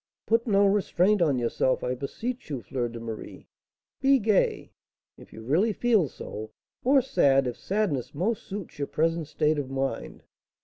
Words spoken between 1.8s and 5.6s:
I beseech you, Fleur de Marie: be gay, if you